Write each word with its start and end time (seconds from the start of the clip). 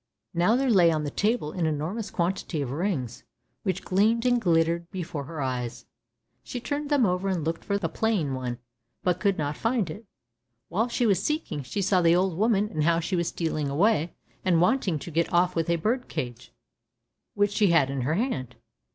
Now 0.33 0.55
there 0.55 0.71
lay 0.71 0.91
on 0.91 1.03
the 1.03 1.11
table 1.11 1.51
an 1.51 1.67
enormous 1.67 2.09
quantity 2.09 2.59
of 2.63 2.71
rings, 2.71 3.23
which 3.61 3.83
gleamed 3.83 4.25
and 4.25 4.41
glittered 4.41 4.89
before 4.89 5.25
her 5.25 5.41
eyes. 5.43 5.85
She 6.43 6.59
turned 6.59 6.89
them 6.89 7.05
over 7.05 7.29
and 7.29 7.43
looked 7.45 7.63
for 7.63 7.77
the 7.77 7.87
plain 7.87 8.33
one, 8.33 8.57
but 9.03 9.19
could 9.19 9.37
not 9.37 9.55
find 9.57 9.91
it. 9.91 10.07
While 10.69 10.87
she 10.87 11.05
was 11.05 11.21
seeking, 11.21 11.61
she 11.61 11.83
saw 11.83 12.01
the 12.01 12.15
old 12.15 12.35
woman 12.35 12.67
and 12.69 12.83
how 12.83 12.99
she 12.99 13.15
was 13.15 13.27
stealing 13.27 13.69
away, 13.69 14.15
and 14.43 14.59
wanting 14.59 14.97
to 14.97 15.11
get 15.11 15.31
off 15.31 15.55
with 15.55 15.69
a 15.69 15.75
bird 15.75 16.07
cage 16.07 16.51
which 17.35 17.51
she 17.51 17.67
had 17.67 17.91
in 17.91 18.01
her 18.01 18.15
hand. 18.15 18.55